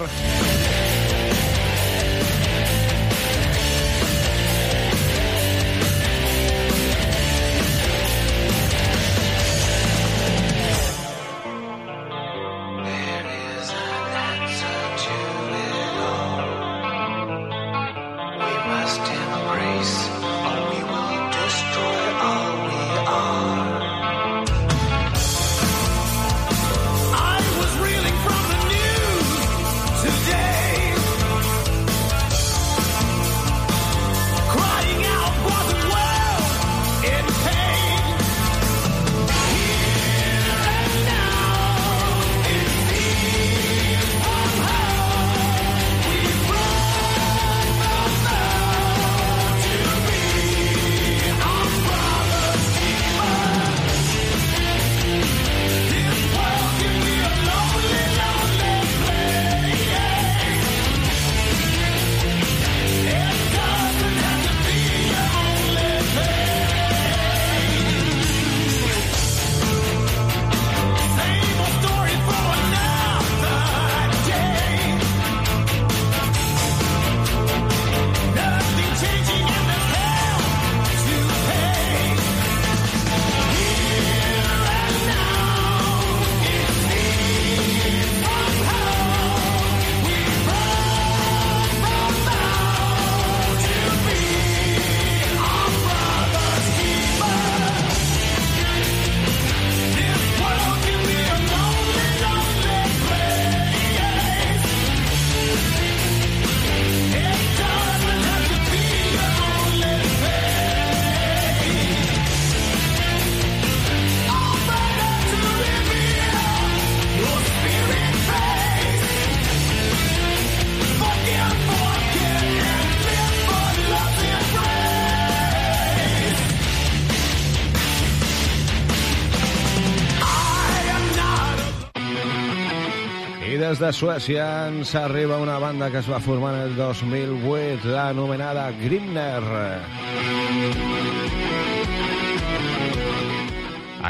De 133.80 133.90
Suècia 133.96 134.44
ens 134.68 134.90
arriba 134.98 135.38
una 135.40 135.56
banda 135.58 135.88
que 135.90 136.02
es 136.02 136.08
va 136.10 136.18
formar 136.20 136.50
en 136.54 136.60
el 136.66 136.74
2008, 136.76 137.88
l'anomenada 137.88 138.66
Grimner. 138.76 139.44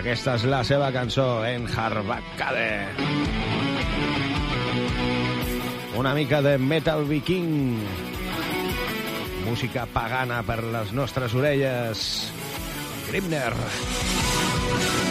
Aquesta 0.01 0.35
és 0.41 0.47
la 0.51 0.65
seva 0.67 0.91
cançó, 0.91 1.45
En 1.47 1.69
Harbakkade. 1.71 2.71
Una 5.99 6.15
mica 6.19 6.43
de 6.43 6.57
metal 6.59 7.05
viking. 7.07 7.79
Música 9.47 9.87
pagana 9.87 10.43
per 10.43 10.65
les 10.65 10.91
nostres 10.93 11.35
orelles. 11.35 12.33
Grimner. 13.11 13.55
Here 14.71 15.10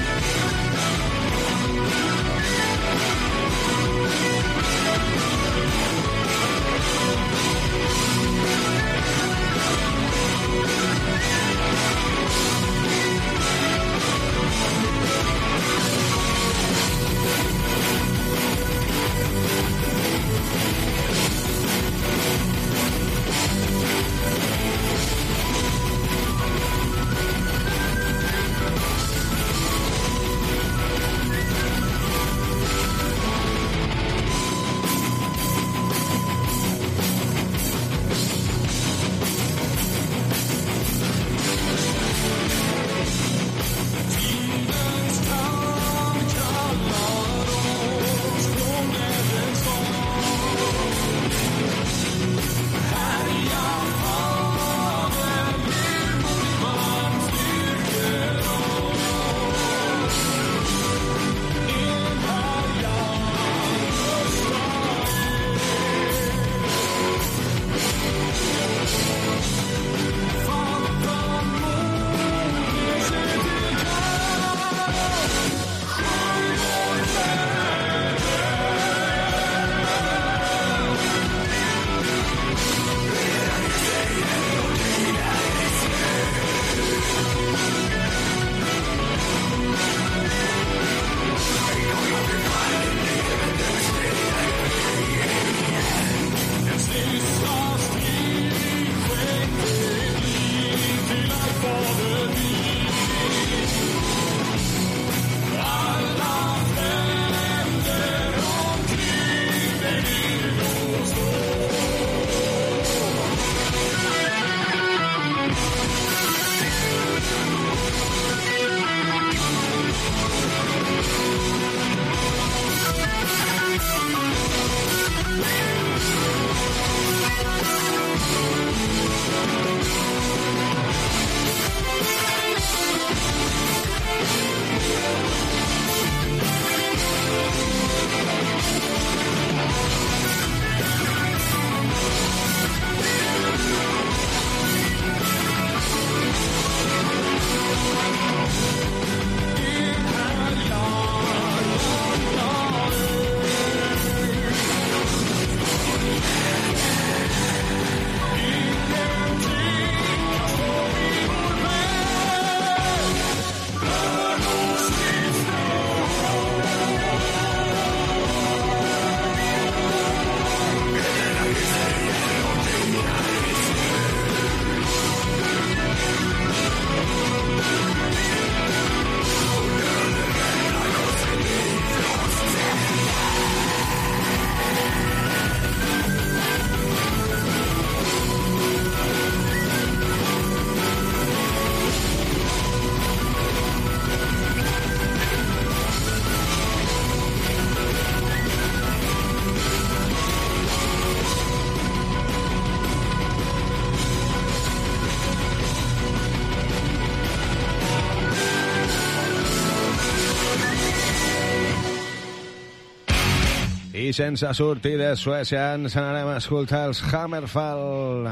Sense 214.14 214.48
sortir 214.58 214.96
de 214.98 215.10
Suècia 215.20 215.76
ens 215.78 215.94
anarem 216.00 216.32
a 216.32 216.40
escoltar 216.40 216.88
els 216.90 217.02
Hammerfall, 217.06 218.30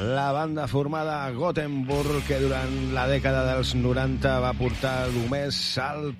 la 0.00 0.26
banda 0.32 0.68
formada 0.70 1.16
a 1.24 1.32
Gothenburg 1.34 2.22
que 2.28 2.38
durant 2.38 2.76
la 2.94 3.08
dècada 3.10 3.42
dels 3.48 3.74
90 3.74 4.36
va 4.44 4.52
portar 4.54 4.94
el 5.08 5.18
més 5.32 5.58
salt 5.74 6.14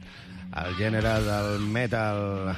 al 0.51 0.75
gènere 0.81 1.15
del 1.29 1.65
metal. 1.71 2.53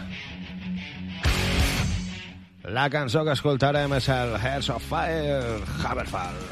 La 2.73 2.89
cançó 2.89 3.27
que 3.29 3.37
escoltarem 3.37 3.93
és 4.01 4.09
el 4.17 4.37
Hearts 4.41 4.73
of 4.73 4.89
Fire, 4.89 5.61
Hammerfall. 5.85 6.45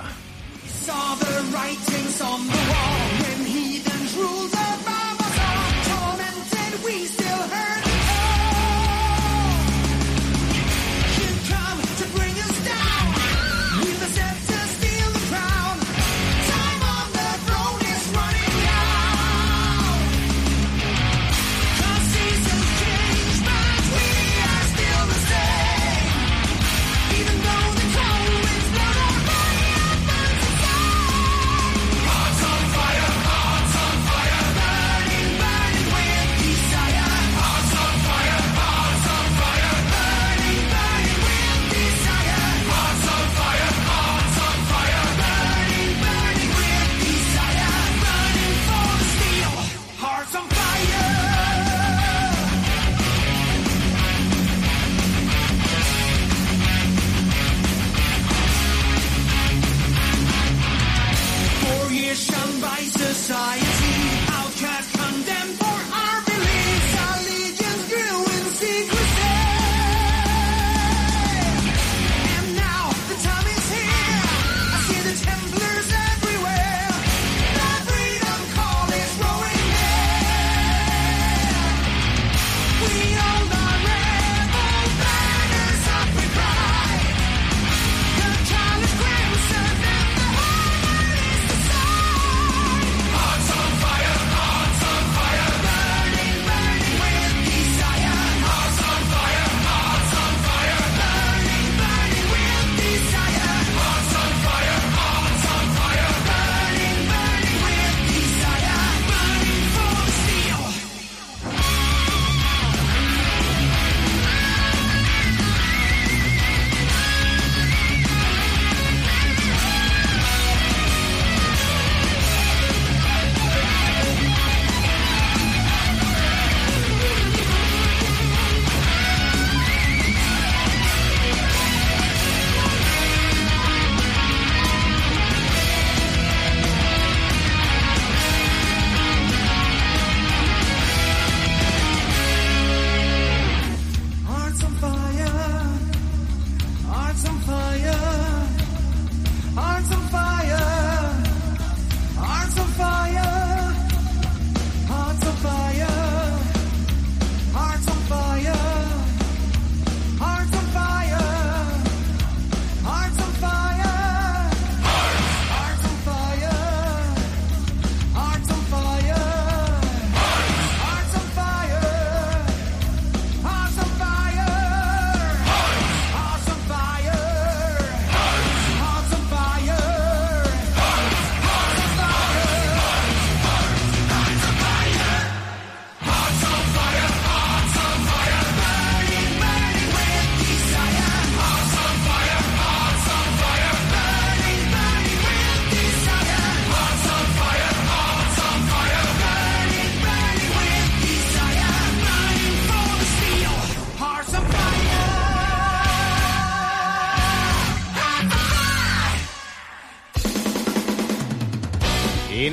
Saw 0.85 1.14
the 1.25 1.35
writings 1.55 2.21
on 2.21 2.49
the 2.53 2.64
wall 2.69 3.05
when 3.25 3.47
heathens 3.49 4.16
ruled 4.16 4.60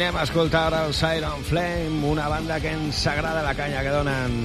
anem 0.08 0.22
a 0.22 0.24
escoltar 0.24 0.74
el 0.74 0.94
Siren 0.94 1.44
Flame, 1.44 2.06
una 2.08 2.30
banda 2.30 2.62
que 2.62 2.72
ens 2.72 3.06
agrada 3.08 3.44
la 3.44 3.54
canya 3.56 3.82
que 3.84 3.90
donen. 3.92 4.38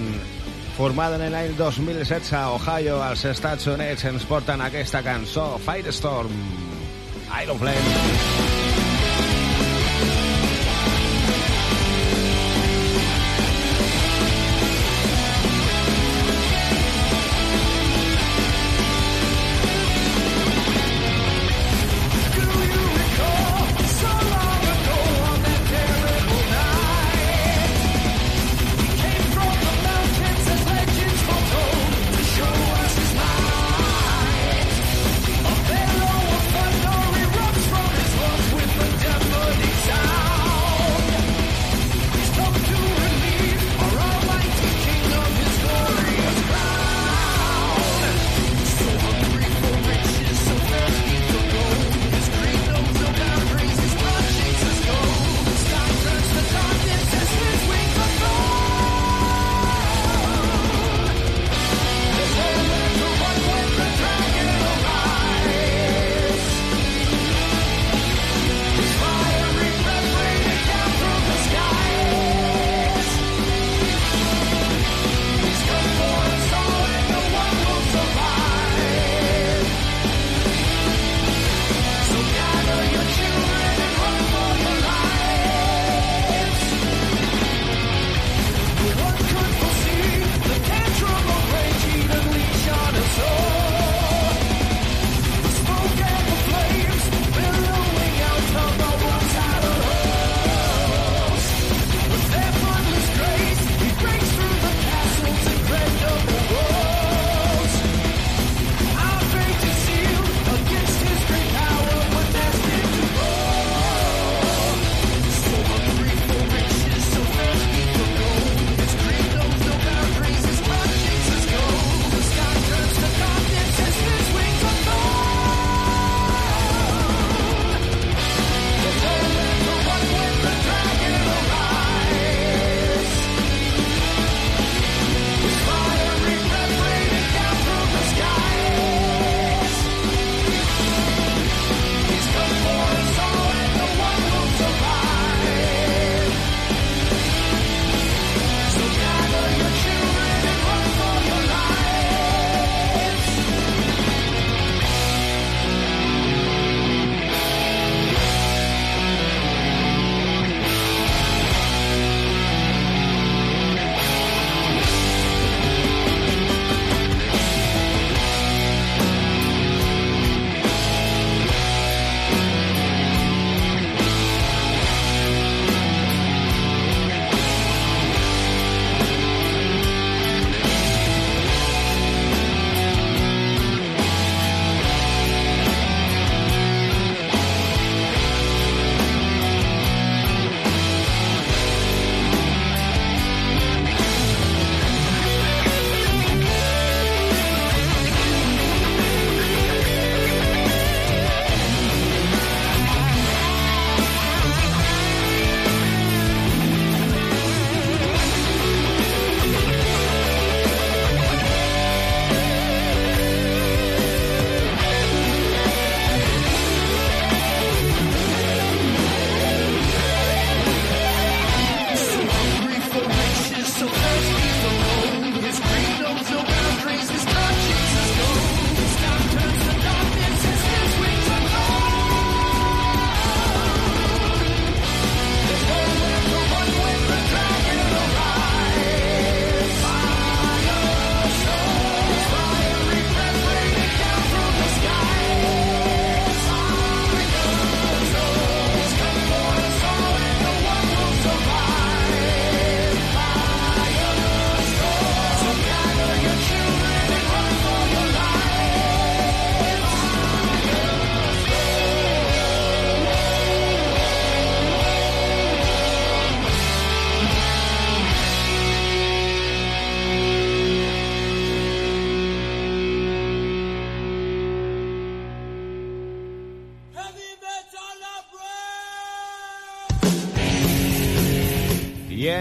Formada 0.74 1.20
en 1.22 1.30
l'any 1.30 1.54
2016 1.54 2.32
a 2.34 2.48
Ohio, 2.56 2.96
als 3.02 3.22
Estats 3.30 3.68
Units, 3.70 4.02
ens 4.10 4.26
porten 4.26 4.64
aquesta 4.64 5.04
cançó, 5.06 5.52
Firestorm, 5.62 6.34
Iron 7.44 7.62
Flame. 7.62 8.51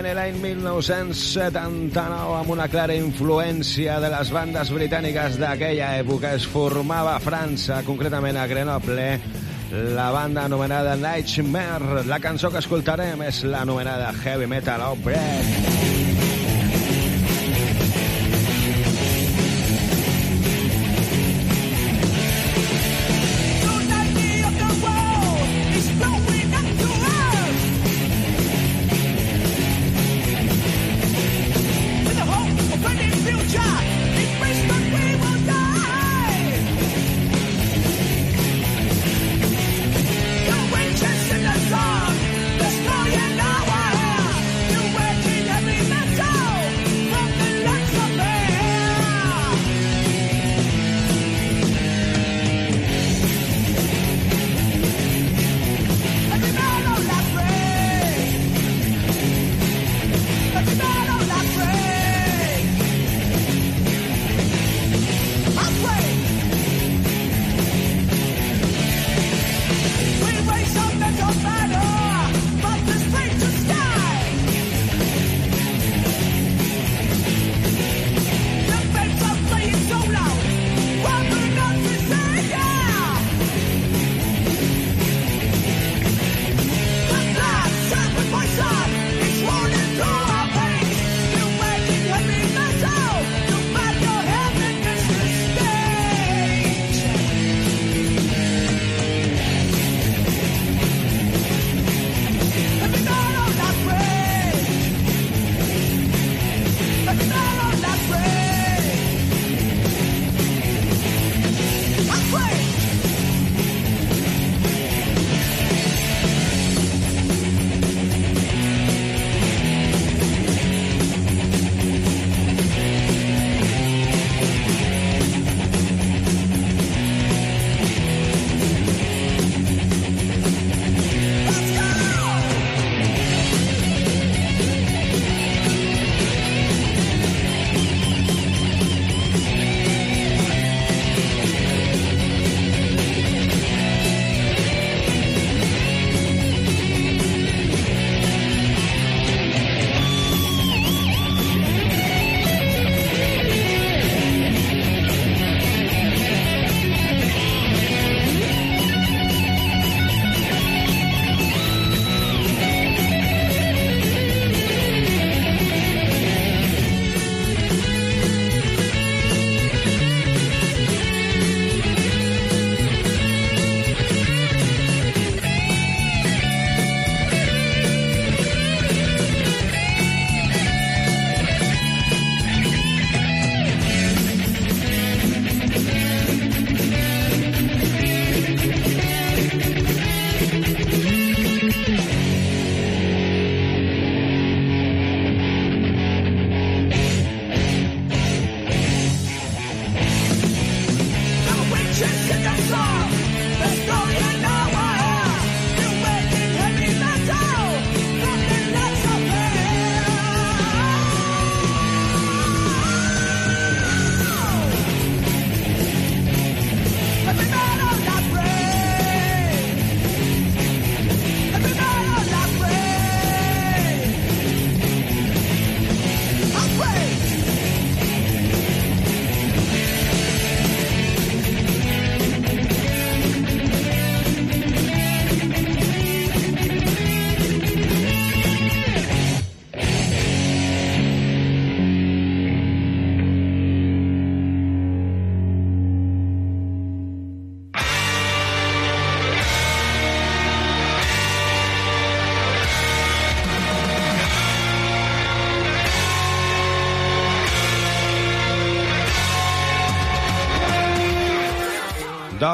En 0.02 0.16
l'any 0.18 0.38
1979, 0.42 2.34
amb 2.40 2.50
una 2.54 2.66
clara 2.72 2.96
influència 2.98 4.00
de 4.02 4.10
les 4.14 4.32
bandes 4.34 4.72
britàniques 4.74 5.38
d'aquella 5.42 5.92
època, 6.00 6.34
es 6.38 6.48
formava 6.50 7.14
a 7.18 7.22
França, 7.22 7.84
concretament 7.86 8.40
a 8.40 8.48
Grenoble, 8.50 9.08
la 9.96 10.10
banda 10.16 10.46
anomenada 10.50 10.98
Nightmare. 10.98 12.06
La 12.10 12.20
cançó 12.24 12.50
que 12.52 12.64
escoltarem 12.64 13.22
és 13.30 13.44
l'anomenada 13.46 14.14
Heavy 14.24 14.48
Metal 14.50 14.82
Outbreak. 14.90 15.91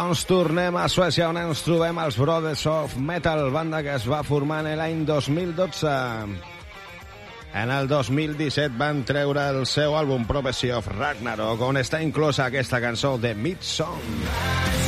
Doncs 0.07 0.21
tornem 0.23 0.71
a 0.79 0.85
Suècia, 0.87 1.25
on 1.27 1.35
ens 1.35 1.59
trobem 1.65 1.97
els 1.99 2.15
Brothers 2.15 2.61
of 2.71 2.93
Metal, 2.95 3.41
banda 3.51 3.81
que 3.83 3.91
es 3.97 4.05
va 4.07 4.21
formar 4.23 4.61
en 4.63 4.79
l'any 4.79 5.01
2012. 5.03 5.91
En 7.59 7.75
el 7.75 7.91
2017 7.91 8.79
van 8.79 9.03
treure 9.03 9.49
el 9.51 9.65
seu 9.67 9.99
àlbum 9.99 10.23
Prophecy 10.29 10.71
of 10.71 10.87
Ragnarok, 10.95 11.67
on 11.73 11.83
està 11.83 11.99
inclosa 11.99 12.47
aquesta 12.47 12.79
cançó 12.79 13.17
de 13.19 13.35
Midsong. 13.35 14.13
Please, 14.23 14.86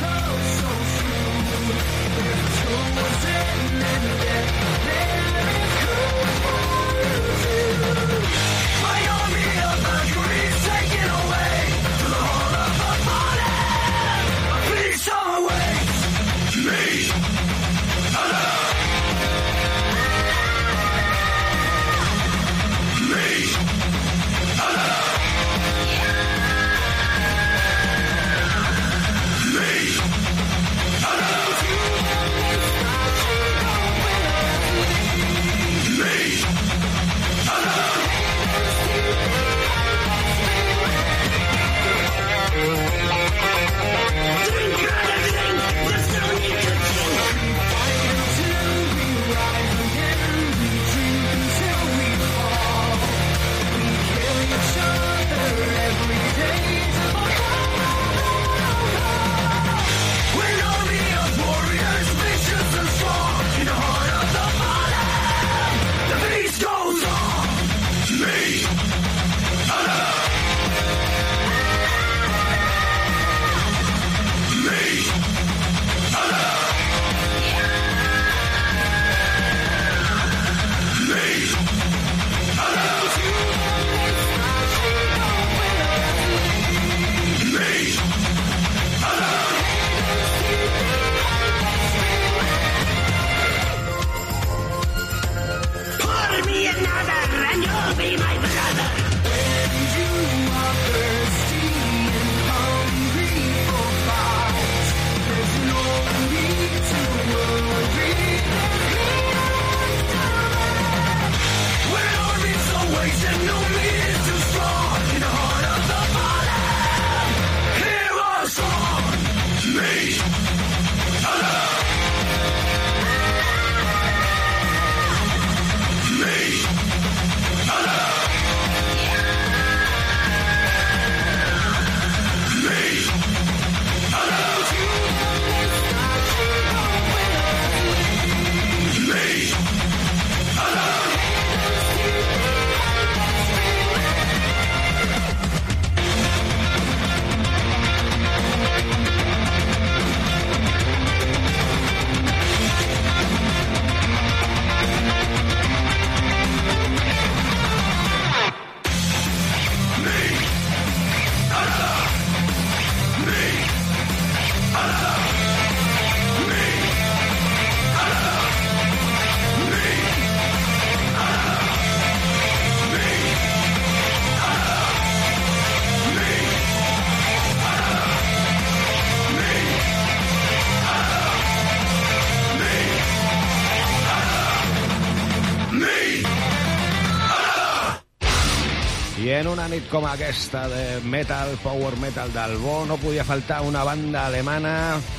nit 189.80 189.90
com 189.92 190.06
aquesta 190.08 190.66
de 190.68 191.00
metal, 191.08 191.54
power 191.64 191.96
metal 192.02 192.32
del 192.34 192.58
bo, 192.60 192.86
no 192.88 192.98
podia 193.00 193.24
faltar 193.24 193.62
una 193.64 193.84
banda 193.88 194.26
alemana 194.28 194.74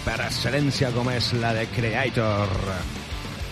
per 0.05 0.19
excel·lència 0.27 0.91
com 0.93 1.09
és 1.13 1.33
la 1.41 1.55
de 1.57 1.67
Creator. 1.73 2.53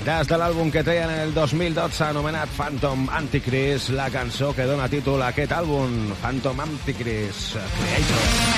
Des 0.04 0.30
de 0.30 0.38
l'àlbum 0.40 0.72
que 0.74 0.84
treien 0.84 1.10
en 1.10 1.24
el 1.28 1.34
2012 1.36 2.04
anomenat 2.10 2.52
Phantom 2.56 3.08
Antichrist, 3.20 3.92
la 3.96 4.10
cançó 4.12 4.52
que 4.54 4.68
dona 4.68 4.88
títol 4.92 5.22
a 5.22 5.32
aquest 5.32 5.56
àlbum, 5.56 6.14
Phantom 6.22 6.64
Antichrist, 6.68 7.58
Creator. 7.80 8.57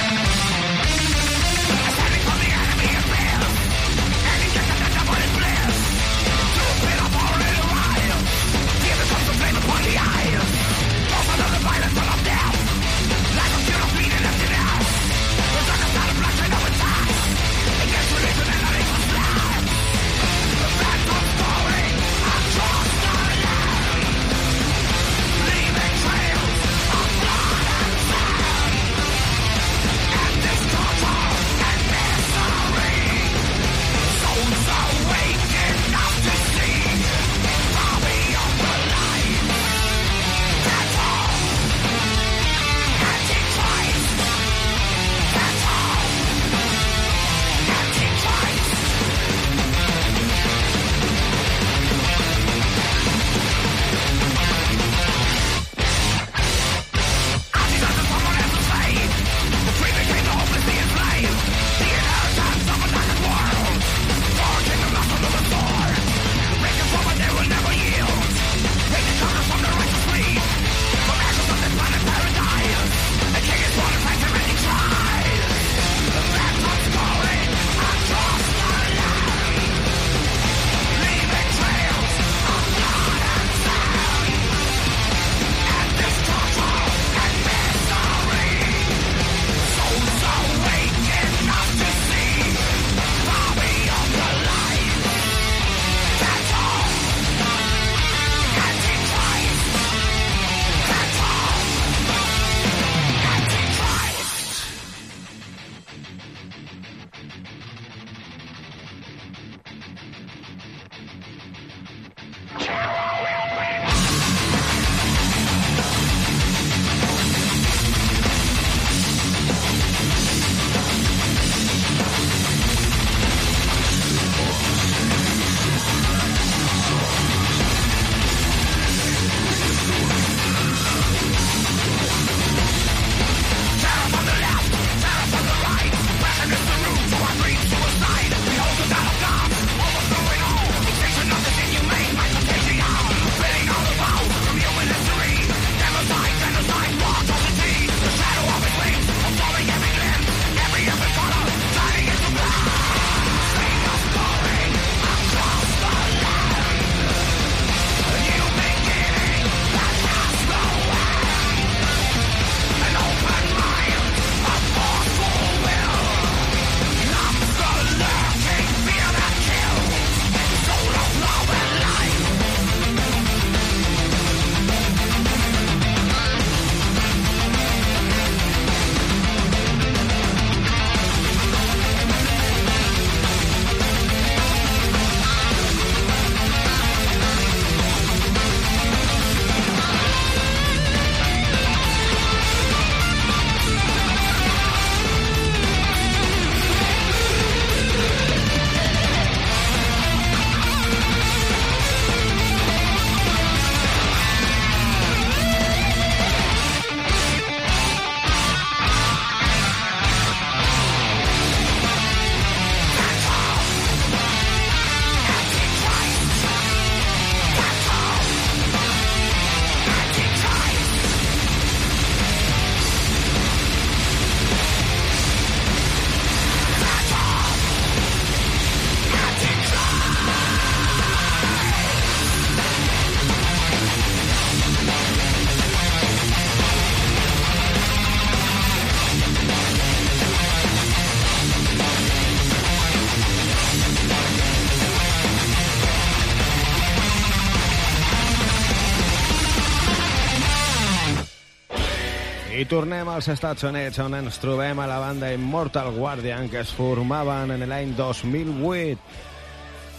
Tornem 252.81 253.09
als 253.13 253.29
Estats 253.29 253.65
Units, 253.69 253.99
on 254.01 254.15
ens 254.17 254.39
trobem 254.41 254.79
a 254.81 254.87
la 254.89 254.97
banda 255.03 255.29
Immortal 255.35 255.91
Guardian, 255.93 256.47
que 256.49 256.63
es 256.63 256.71
formaven 256.73 257.53
en 257.53 257.67
l'any 257.69 257.93
2008. 257.99 258.97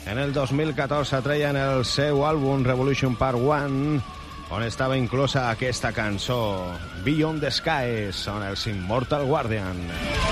En 0.10 0.18
el 0.18 0.34
2014 0.34 1.22
treien 1.22 1.60
el 1.62 1.86
seu 1.86 2.24
àlbum 2.26 2.66
Revolution 2.66 3.14
Part 3.20 3.38
1, 3.38 4.02
on 4.50 4.66
estava 4.66 4.98
inclosa 4.98 5.52
aquesta 5.52 5.94
cançó, 5.94 6.42
Beyond 7.06 7.46
the 7.46 7.54
Skies, 7.54 8.26
on 8.34 8.50
els 8.50 8.66
Immortal 8.74 9.30
Guardian. 9.30 10.31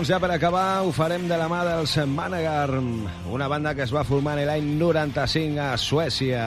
Doncs 0.00 0.14
ja 0.14 0.16
per 0.16 0.30
acabar 0.32 0.80
ho 0.80 0.92
farem 0.96 1.26
de 1.28 1.36
la 1.36 1.44
mà 1.44 1.58
dels 1.60 1.92
Managar, 2.08 2.70
una 3.28 3.48
banda 3.52 3.74
que 3.76 3.82
es 3.84 3.90
va 3.92 4.00
formar 4.00 4.32
l'any 4.38 4.64
95 4.80 5.60
a 5.60 5.76
Suècia. 5.76 6.46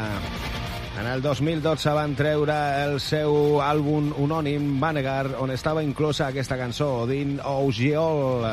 En 0.97 1.05
el 1.05 1.21
2012 1.21 1.93
van 1.93 2.15
treure 2.17 2.55
el 2.81 2.97
seu 2.97 3.59
àlbum 3.61 4.09
unònim 4.25 4.65
Managar, 4.81 5.35
on 5.37 5.53
estava 5.53 5.83
inclosa 5.85 6.31
aquesta 6.31 6.57
cançó, 6.57 7.03
Odin 7.03 7.35
Ougiol. 7.45 8.47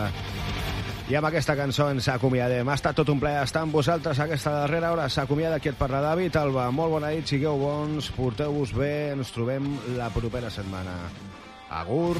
I 1.08 1.16
amb 1.16 1.30
aquesta 1.30 1.56
cançó 1.56 1.88
ens 1.88 2.10
acomiadem. 2.12 2.68
Ha 2.68 2.76
estat 2.76 3.00
tot 3.00 3.08
un 3.08 3.24
plaer 3.24 3.46
estar 3.46 3.64
amb 3.64 3.80
vosaltres 3.80 4.20
aquesta 4.20 4.52
darrera 4.58 4.92
hora. 4.92 5.08
S'acomiada 5.08 5.62
qui 5.64 5.72
et 5.72 5.80
parla, 5.80 6.04
David 6.10 6.36
Alba. 6.42 6.68
Molt 6.68 6.98
bona 6.98 7.14
nit, 7.16 7.24
sigueu 7.24 7.56
bons, 7.56 8.12
porteu-vos 8.20 8.76
bé, 8.76 9.14
ens 9.16 9.32
trobem 9.32 9.78
la 9.96 10.12
propera 10.12 10.52
setmana. 10.52 11.00
Agur. 11.70 12.18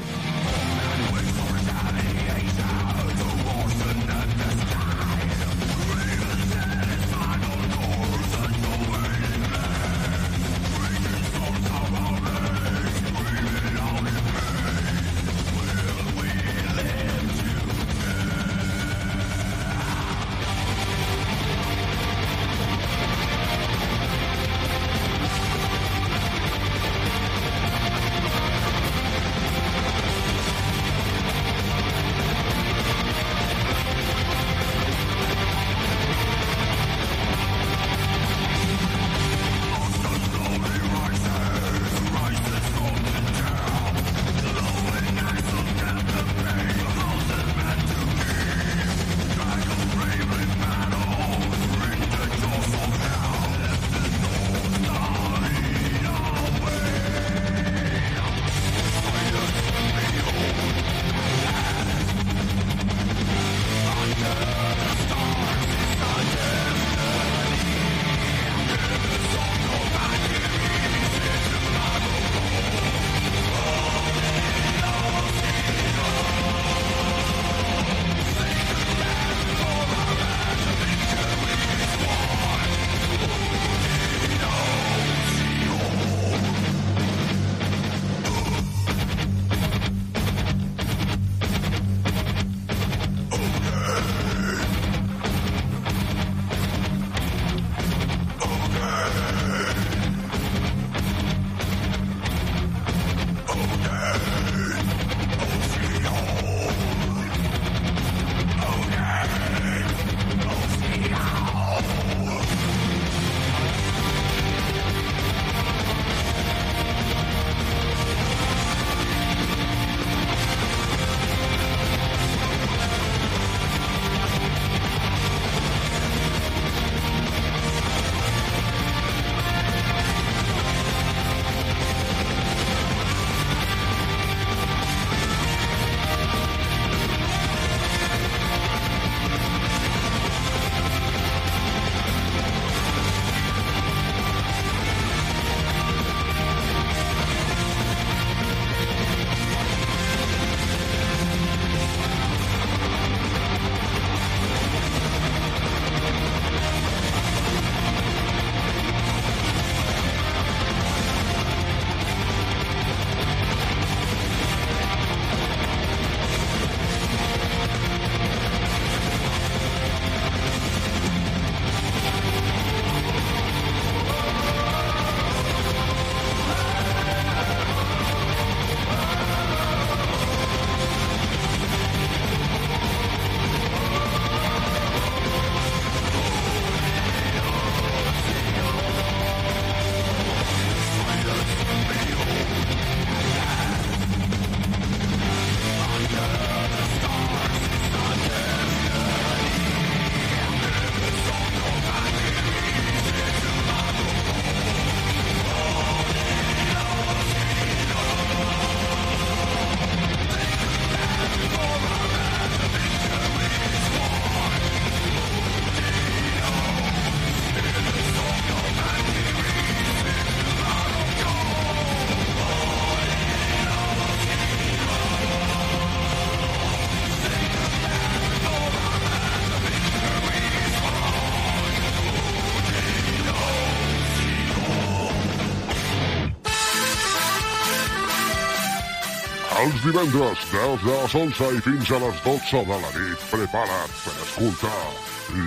Divendres, 239.81 240.37
des 240.51 240.83
de 240.83 240.91
les 240.91 241.13
11 241.15 241.47
i 241.57 241.61
fins 241.65 241.89
a 241.89 241.97
les 242.03 242.17
12 242.21 242.59
de 242.67 242.75
la 242.83 242.89
nit, 242.93 243.23
prepara't 243.31 243.95
per 244.03 244.13
escoltar 244.25 244.81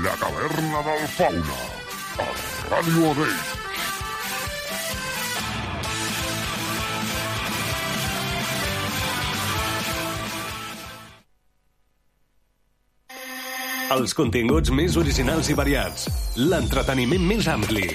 La 0.02 0.14
Caverna 0.18 0.80
del 0.88 1.04
Fauna, 1.14 1.58
a 2.18 2.26
Ràdio 2.72 3.12
Odell. 3.12 3.36
Els 13.94 14.16
continguts 14.18 14.74
més 14.74 14.98
originals 14.98 15.52
i 15.52 15.54
variats. 15.62 16.08
L'entreteniment 16.50 17.30
més 17.30 17.46
ampli. 17.46 17.86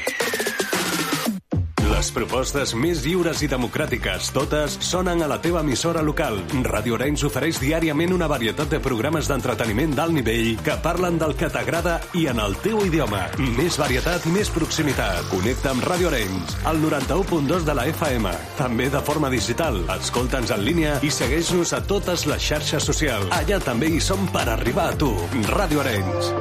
Les 1.99 2.13
propostes 2.15 2.71
més 2.79 3.01
lliures 3.03 3.41
i 3.43 3.47
democràtiques, 3.51 4.29
totes, 4.31 4.77
sonen 4.87 5.19
a 5.19 5.25
la 5.27 5.35
teva 5.43 5.59
emissora 5.65 5.99
local. 5.99 6.37
Radio 6.63 6.95
Arenys 6.95 7.25
ofereix 7.27 7.57
diàriament 7.59 8.13
una 8.15 8.29
varietat 8.31 8.71
de 8.71 8.79
programes 8.79 9.27
d'entreteniment 9.27 9.97
d'alt 9.97 10.15
nivell 10.15 10.53
que 10.63 10.77
parlen 10.79 11.17
del 11.19 11.35
que 11.35 11.49
t'agrada 11.51 11.97
i 12.15 12.29
en 12.31 12.39
el 12.39 12.55
teu 12.63 12.79
idioma. 12.87 13.25
Més 13.57 13.75
varietat 13.81 14.29
més 14.31 14.47
proximitat. 14.55 15.27
Connecta 15.33 15.73
amb 15.73 15.83
Radio 15.91 16.07
Arenys, 16.13 16.55
al 16.71 16.79
91.2 16.85 17.67
de 17.67 17.75
la 17.75 17.89
FM. 17.91 18.31
També 18.63 18.87
de 18.95 19.03
forma 19.03 19.27
digital. 19.35 19.83
Escolta'ns 19.99 20.55
en 20.55 20.63
línia 20.71 20.95
i 21.03 21.11
segueix-nos 21.11 21.75
a 21.75 21.83
totes 21.83 22.23
les 22.31 22.47
xarxes 22.47 22.87
socials. 22.93 23.27
Allà 23.35 23.59
també 23.59 23.91
hi 23.91 23.99
som 23.99 24.23
per 24.31 24.47
arribar 24.47 24.93
a 24.93 24.97
tu. 25.03 25.11
Radio 25.51 25.83
Arenys. 25.83 26.35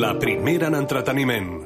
La 0.00 0.16
primera 0.16 0.72
en 0.72 0.80
entreteniment. 0.86 1.65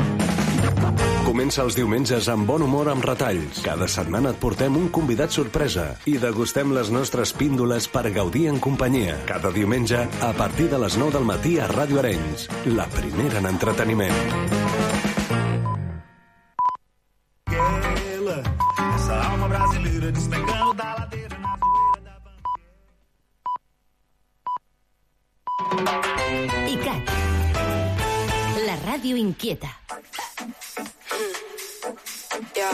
Comença 1.31 1.61
els 1.63 1.77
diumenges 1.79 2.25
amb 2.27 2.43
bon 2.43 2.59
humor 2.65 2.89
amb 2.91 3.05
retalls. 3.07 3.61
Cada 3.63 3.87
setmana 3.87 4.33
et 4.33 4.39
portem 4.41 4.75
un 4.75 4.89
convidat 4.91 5.31
sorpresa 5.31 5.85
i 6.11 6.17
degustem 6.19 6.73
les 6.75 6.89
nostres 6.91 7.31
píndoles 7.31 7.87
per 7.87 8.11
gaudir 8.11 8.49
en 8.51 8.59
companyia. 8.59 9.13
Cada 9.29 9.47
diumenge 9.55 10.01
a 10.27 10.33
partir 10.35 10.67
de 10.73 10.75
les 10.83 10.97
9 10.99 11.15
del 11.15 11.23
matí 11.29 11.55
a 11.55 11.69
Ràdio 11.71 12.01
Arenys. 12.03 12.49
La 12.75 12.83
primera 12.91 13.39
en 13.39 13.47
entreteniment. 13.47 14.19
Alma 19.21 19.47
brasileira 19.47 20.11
da 20.11 20.89
ladeira 20.99 21.37
na 21.39 21.55
zoeira 21.63 22.15
da 22.27 22.31
ICAT. 26.75 27.03
La 28.67 28.75
ràdio 28.83 29.15
inquieta. 29.15 29.71
Yo. 32.53 32.67